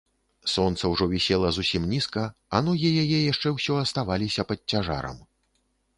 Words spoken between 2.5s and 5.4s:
а ногі яе яшчэ ўсё аставаліся пад цяжарам.